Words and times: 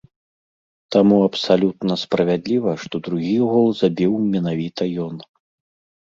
Таму 0.93 1.17
абсалютна 1.27 1.97
справядліва, 2.03 2.71
што 2.83 2.95
другі 3.07 3.35
гол 3.49 3.67
забіў 3.81 4.13
менавіта 4.37 4.83
ён. 5.05 5.15